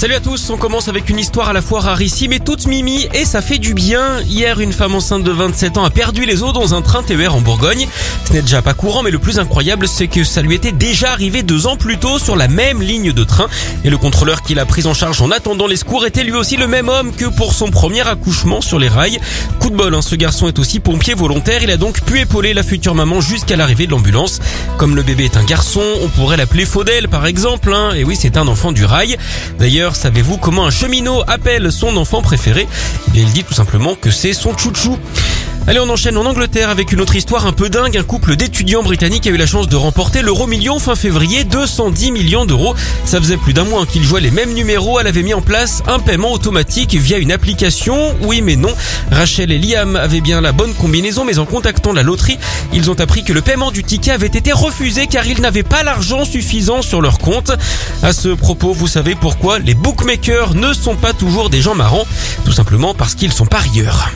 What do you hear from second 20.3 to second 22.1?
est aussi pompier volontaire, il a donc